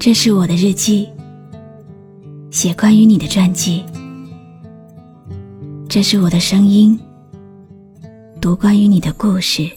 [0.00, 1.08] 这是我的日记，
[2.52, 3.84] 写关于你的传记。
[5.88, 6.96] 这是我的声音，
[8.40, 9.68] 读关于你的故事。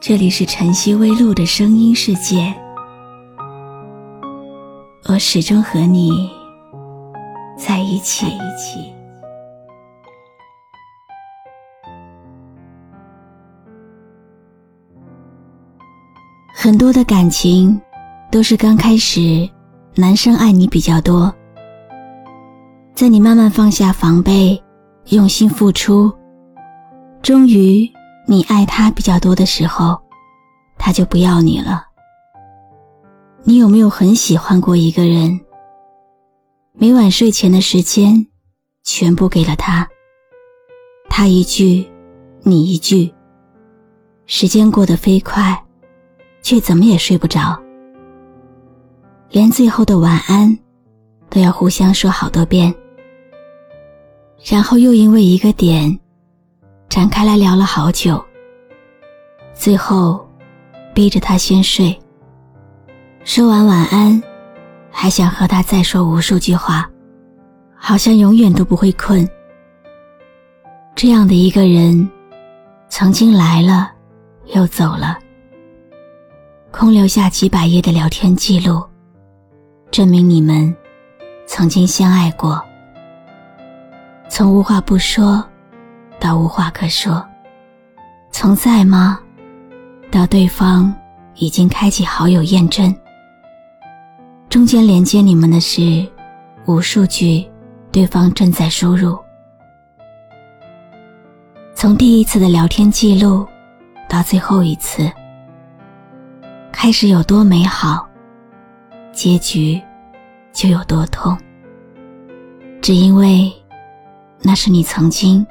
[0.00, 2.52] 这里是晨曦微露的声音世界，
[5.08, 6.28] 我始终和你
[7.56, 8.26] 在一起。
[16.52, 17.80] 很多的感情。
[18.32, 19.46] 都是刚开始，
[19.94, 21.30] 男生爱你比较多，
[22.94, 24.58] 在你慢慢放下防备，
[25.10, 26.10] 用心付出，
[27.20, 27.86] 终于
[28.26, 30.00] 你爱他比较多的时候，
[30.78, 31.84] 他就不要你了。
[33.42, 35.38] 你有没有很喜欢过一个人？
[36.72, 38.26] 每晚睡前的时间，
[38.82, 39.86] 全部给了他，
[41.10, 41.86] 他一句，
[42.44, 43.12] 你一句，
[44.24, 45.62] 时间过得飞快，
[46.40, 47.60] 却怎么也睡不着。
[49.32, 50.58] 连最后的晚安，
[51.30, 52.72] 都要互相说好多遍，
[54.44, 55.98] 然后又因为一个点，
[56.90, 58.22] 展开来聊了好久。
[59.54, 60.22] 最后，
[60.92, 61.98] 逼着他先睡。
[63.24, 64.22] 说完晚安，
[64.90, 66.86] 还想和他再说无数句话，
[67.74, 69.26] 好像永远都不会困。
[70.94, 72.06] 这样的一个人，
[72.90, 73.92] 曾经来了，
[74.54, 75.18] 又走了，
[76.70, 78.84] 空留下几百页的聊天记录。
[79.92, 80.74] 证明你们
[81.46, 82.58] 曾经相爱过，
[84.26, 85.44] 从无话不说
[86.18, 87.22] 到无话可说，
[88.30, 89.20] 从在吗？
[90.10, 90.94] 到对方
[91.34, 92.94] 已经开启好友验证，
[94.48, 96.08] 中间连接你们的是
[96.64, 97.46] 无数句
[97.90, 99.18] 对方正在输入，
[101.74, 103.46] 从第一次的聊天记录
[104.08, 105.12] 到最后一次，
[106.72, 108.08] 开始有多美好。
[109.12, 109.80] 结局
[110.52, 111.36] 就有多痛，
[112.80, 113.52] 只因为
[114.40, 115.46] 那是你曾经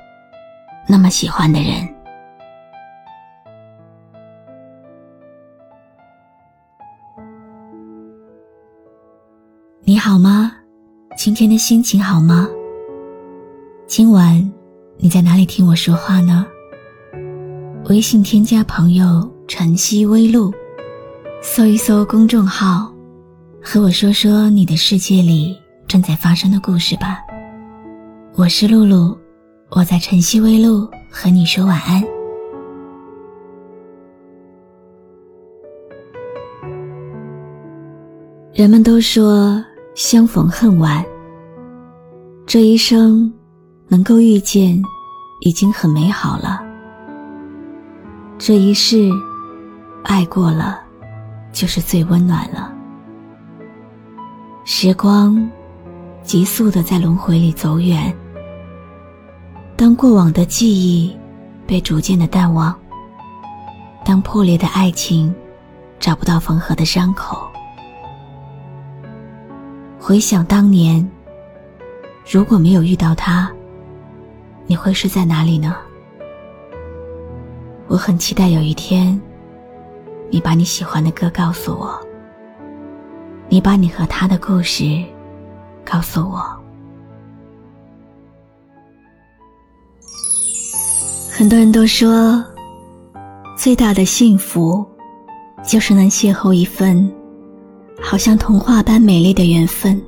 [0.87, 1.87] 那么喜欢的人。
[9.83, 10.51] 你好吗？
[11.15, 12.49] 今天的心情好吗？
[13.85, 14.51] 今晚
[14.97, 16.47] 你在哪里听我说话呢？
[17.85, 20.51] 微信添加朋友“晨曦微露”，
[21.43, 22.90] 搜一搜公众号。
[23.63, 25.55] 和我说说你的世界里
[25.87, 27.19] 正在发生的故事吧。
[28.33, 29.15] 我是露露，
[29.69, 32.03] 我在晨曦微露和你说晚安。
[38.51, 41.05] 人们都说相逢恨晚，
[42.47, 43.31] 这一生
[43.87, 44.81] 能够遇见
[45.41, 46.59] 已经很美好了。
[48.39, 49.09] 这一世
[50.03, 50.81] 爱过了，
[51.53, 52.73] 就是最温暖了。
[54.73, 55.51] 时光
[56.23, 58.15] 急速的在轮回里走远。
[59.75, 61.13] 当过往的记忆
[61.67, 62.73] 被逐渐的淡忘，
[64.05, 65.35] 当破裂的爱情
[65.99, 67.45] 找不到缝合的伤口，
[69.99, 71.05] 回想当年，
[72.25, 73.51] 如果没有遇到他，
[74.67, 75.75] 你会是在哪里呢？
[77.87, 79.21] 我很期待有一天，
[80.29, 82.10] 你把你喜欢的歌告诉我。
[83.53, 85.03] 你把你和他的故事
[85.83, 86.41] 告诉我。
[91.29, 92.41] 很多人都说，
[93.57, 94.85] 最大的幸福，
[95.67, 97.11] 就是能邂逅一份
[98.01, 100.01] 好像童话般美丽的缘分。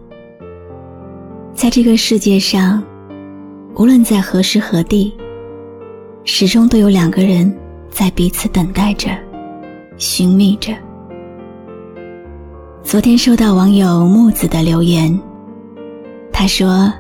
[1.54, 2.82] 在这个世界上，
[3.76, 5.14] 无论在何时何地，
[6.24, 7.54] 始终都有两个人
[7.90, 9.10] 在彼此等待着，
[9.98, 10.74] 寻觅着。
[12.84, 15.20] 昨天收到网友木子的留言，
[16.32, 16.94] 他说，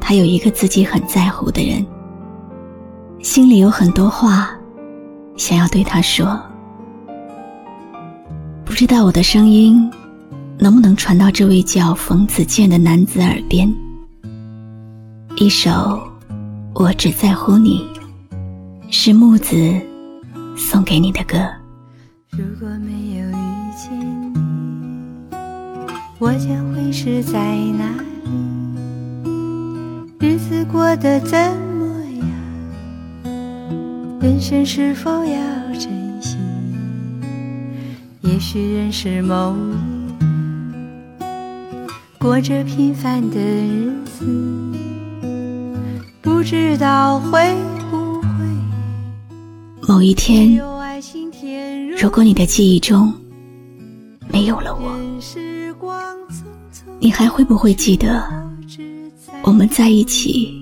[0.00, 1.84] 他有一个自己很在乎的人，
[3.20, 4.50] 心里有很多话
[5.36, 6.40] 想要对他说，
[8.64, 9.90] 不知道我的声音
[10.58, 13.72] 能不能传到这位叫冯子健的男子耳边。
[15.36, 15.70] 一首
[16.74, 17.84] 《我只在乎你》，
[18.92, 19.56] 是木子
[20.56, 21.38] 送给你的歌。
[22.30, 23.32] 如果没有遇
[23.76, 24.11] 见。
[26.22, 29.26] 我将会是在哪里？
[30.20, 31.84] 日子过得怎么
[33.24, 33.28] 样？
[34.20, 35.36] 人生是否要
[35.72, 35.90] 珍
[36.22, 36.36] 惜？
[38.20, 41.22] 也许认识某一，
[42.20, 44.24] 过着平凡的日子，
[46.20, 47.52] 不知道会
[47.90, 48.28] 不会
[49.88, 50.56] 某一天，
[52.00, 53.12] 如果你的记忆中。
[54.42, 54.90] 没有了我，
[56.98, 58.28] 你还会不会记得
[59.44, 60.60] 我们在一起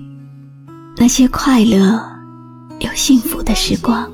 [0.97, 1.99] 那些快乐
[2.79, 4.07] 又幸福的时光？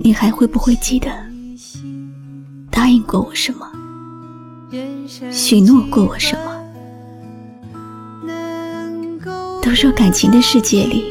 [0.00, 1.08] 你还会不会记得
[2.72, 3.70] 答应过我什么，
[5.30, 6.56] 许诺过我什么？
[9.62, 11.04] 都说感情的世界里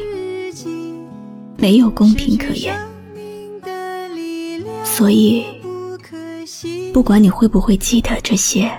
[1.56, 2.78] 没有公平可言，
[4.84, 5.46] 所以
[6.96, 8.72] 不管你会不会记得这些，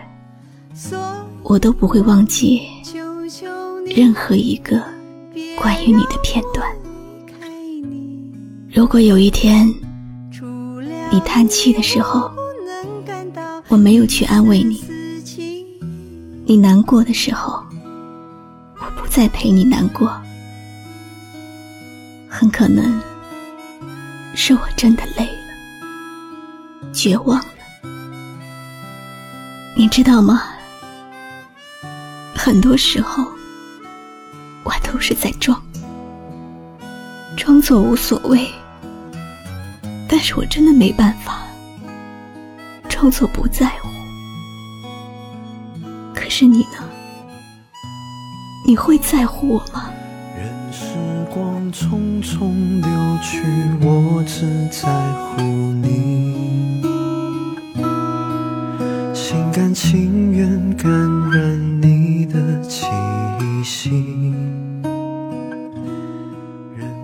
[1.44, 2.64] 我都不会忘记
[3.86, 4.84] 任何一个
[5.56, 6.68] 关于你的片段。
[8.74, 9.72] 如果有一天
[11.12, 12.32] 你叹气的时候，
[13.68, 14.78] 我没有去安慰你；
[16.44, 17.64] 你难过的时候，
[18.80, 20.12] 我不再陪你难过，
[22.28, 23.00] 很可能
[24.34, 27.57] 是我真的累了，绝望了。
[29.78, 30.42] 你知道吗？
[32.36, 33.24] 很多时候
[34.64, 35.62] 我都是在装，
[37.38, 38.50] 装作无所谓，
[40.10, 41.44] 但是我真的没办法
[42.90, 43.88] 装作不在乎。
[46.12, 46.84] 可是你呢？
[48.66, 49.92] 你会在乎我吗？
[50.36, 50.96] 任时
[51.32, 52.90] 光匆匆流
[53.22, 53.44] 去，
[53.86, 56.17] 我只在乎你。
[60.78, 60.92] 感
[61.32, 62.86] 染你的气
[63.64, 64.34] 息。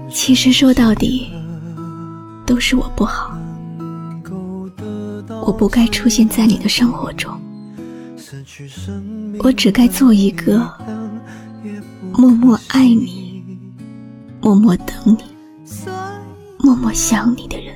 [0.10, 1.31] 其实说到底，
[2.46, 3.36] 都是我不好。
[5.46, 7.34] 我不该出现在你的生活中，
[9.40, 10.72] 我只该做一个。
[12.16, 13.44] 默默爱你，
[14.40, 15.18] 默默等你，
[16.60, 17.74] 默默想你的人。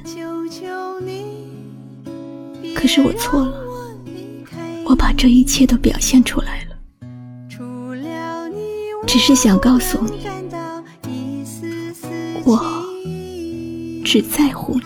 [2.75, 3.66] 可是我错了，
[4.97, 6.75] 把这一切都表现出来了，
[9.05, 10.27] 只是想告诉你，
[12.43, 12.59] 我
[14.03, 14.85] 只在乎你。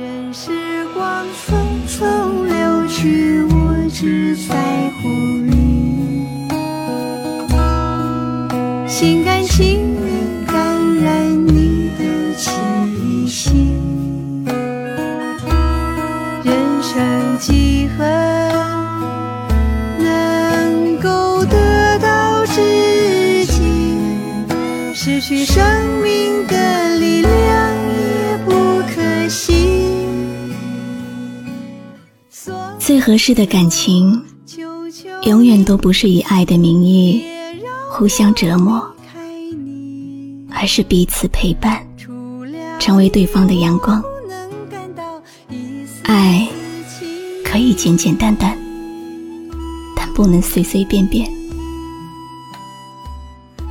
[0.00, 0.50] 任时
[0.94, 1.54] 光匆
[1.86, 5.52] 匆流去，我只在乎你。
[8.88, 12.50] 心甘情愿感染你的气
[13.26, 13.50] 息，
[16.44, 18.04] 人生几何
[25.14, 27.32] 失去生命的力量
[27.86, 28.52] 也不
[28.92, 29.96] 可惜。
[32.80, 34.20] 最合适的感情，
[35.22, 37.22] 永远都不是以爱的名义。
[37.92, 38.84] 互相折磨，
[40.50, 41.80] 而是彼此陪伴，
[42.80, 44.02] 成为对方的阳光。
[46.02, 46.44] 爱
[47.44, 48.58] 可以简简单单，
[49.94, 51.30] 但不能随随便便。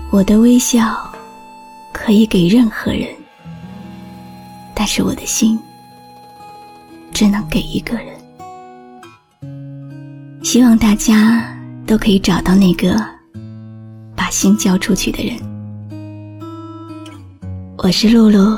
[0.10, 1.13] 我的微笑
[1.94, 3.08] 可以给任何人，
[4.74, 5.58] 但是我的心
[7.14, 8.08] 只能给一个人。
[10.44, 11.56] 希望大家
[11.88, 12.94] 都可以找到那个
[14.16, 14.30] 把。
[14.34, 15.38] 心交出去的人，
[17.78, 18.58] 我是露露，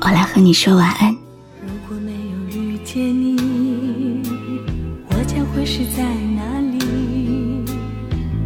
[0.00, 1.12] 我来和你说晚安。
[1.60, 4.22] 如果没有遇见你，
[5.08, 6.04] 我将会是在
[6.36, 6.78] 哪里？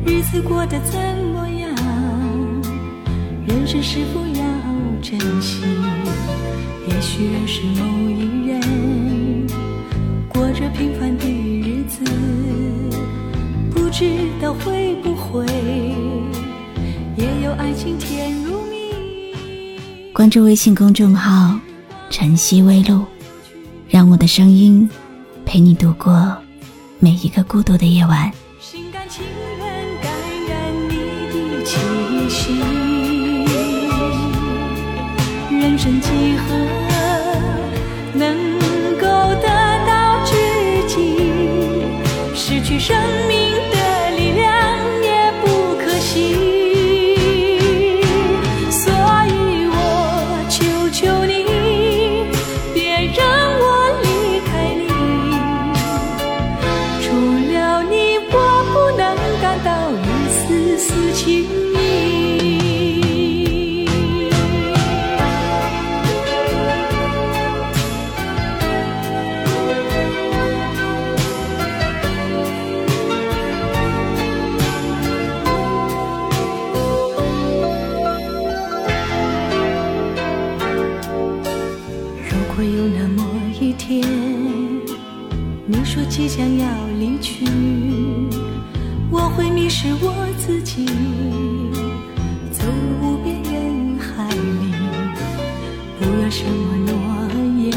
[0.06, 0.98] 日子过得怎
[1.34, 1.61] 么样？
[3.46, 4.42] 人生是否要
[5.02, 5.62] 珍惜？
[6.88, 8.60] 也许认识某一人，
[10.28, 12.04] 过着平凡的日子，
[13.74, 15.44] 不知道会不会
[17.16, 17.52] 也有。
[17.58, 20.12] 爱情甜如蜜。
[20.12, 21.58] 关注微信公众号
[22.10, 23.04] “晨曦微露”，
[23.88, 24.88] 让我的声音
[25.44, 26.36] 陪你度过
[26.98, 28.30] 每一个孤独的夜晚。
[28.60, 29.24] 心甘情
[29.58, 29.68] 愿
[30.00, 30.12] 感
[30.48, 30.96] 染你
[31.28, 31.76] 的气
[32.28, 32.52] 息，
[35.62, 36.56] 人生几何
[38.14, 38.34] 能
[38.98, 39.06] 够
[39.40, 39.46] 得
[39.86, 40.34] 到知
[40.88, 41.30] 己？
[42.34, 42.96] 失去生
[43.28, 43.41] 命。
[85.74, 86.66] 你说即将要
[86.98, 87.46] 离去，
[89.10, 90.84] 我会迷失我自己，
[92.52, 94.74] 走入无边人海里，
[95.98, 96.92] 不要什么诺
[97.58, 97.72] 言，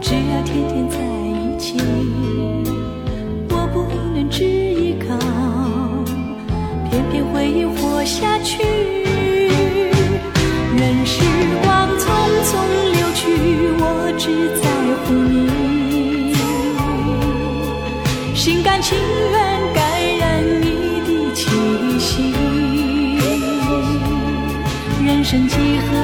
[0.00, 1.78] 只要天天在一起。
[3.48, 5.16] 我不能只依靠，
[6.90, 8.58] 偏偏回忆活下去。
[10.76, 11.22] 任时
[11.62, 12.02] 光匆
[12.42, 12.50] 匆
[12.92, 13.22] 流去，
[13.78, 13.82] 我
[14.18, 14.24] 只
[14.60, 14.63] 在
[18.84, 18.98] 情
[19.30, 19.82] 愿感
[20.18, 21.48] 染你的气
[21.98, 22.34] 息。
[25.02, 25.96] 人生几何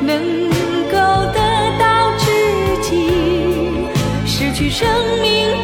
[0.00, 0.48] 能
[0.90, 0.96] 够
[1.34, 1.38] 得
[1.78, 2.24] 到知
[2.80, 2.88] 己？
[4.24, 4.88] 失去生
[5.20, 5.57] 命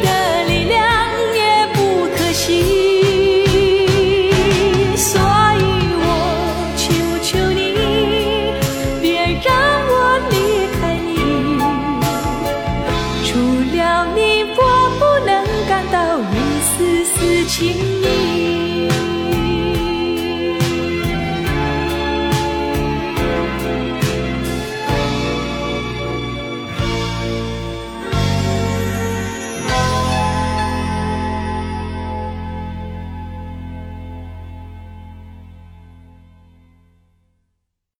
[17.57, 18.14] 请你。